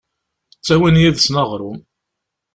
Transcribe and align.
Ttawin 0.55 0.99
yid-sen 1.01 1.35
aɣrum… 1.41 1.77